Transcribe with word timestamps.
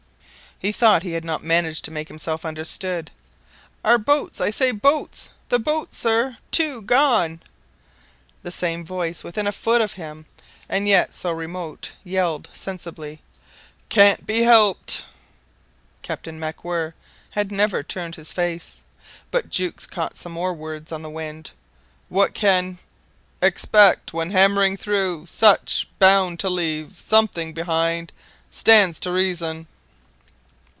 He 0.63 0.71
thought 0.71 1.01
he 1.01 1.13
had 1.13 1.25
not 1.25 1.43
managed 1.43 1.85
to 1.85 1.89
make 1.91 2.07
himself 2.07 2.45
understood. 2.45 3.09
"Our 3.83 3.97
boats 3.97 4.39
I 4.39 4.51
say 4.51 4.71
boats 4.71 5.31
the 5.49 5.57
boats, 5.57 5.97
sir! 5.97 6.37
Two 6.51 6.83
gone!" 6.83 7.41
The 8.43 8.51
same 8.51 8.85
voice, 8.85 9.23
within 9.23 9.47
a 9.47 9.51
foot 9.51 9.81
of 9.81 9.93
him 9.93 10.27
and 10.69 10.87
yet 10.87 11.15
so 11.15 11.31
remote, 11.31 11.93
yelled 12.03 12.47
sensibly, 12.53 13.23
"Can't 13.89 14.27
be 14.27 14.43
helped." 14.43 15.03
Captain 16.03 16.39
MacWhirr 16.39 16.93
had 17.31 17.51
never 17.51 17.81
turned 17.81 18.13
his 18.13 18.31
face, 18.31 18.83
but 19.31 19.49
Jukes 19.49 19.87
caught 19.87 20.15
some 20.15 20.33
more 20.33 20.53
words 20.53 20.91
on 20.91 21.01
the 21.01 21.09
wind. 21.09 21.49
"What 22.07 22.35
can 22.35 22.77
expect 23.41 24.13
when 24.13 24.29
hammering 24.29 24.77
through 24.77 25.25
such 25.25 25.87
Bound 25.97 26.39
to 26.41 26.51
leave 26.51 27.01
something 27.01 27.51
behind 27.51 28.11
stands 28.51 28.99
to 28.99 29.11
reason." 29.11 29.65